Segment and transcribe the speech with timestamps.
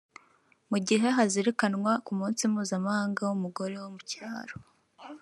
[0.69, 4.55] Mu gihe hazirikanwaga ku munsi mpuzamahanga w’umugore wo mu cyaro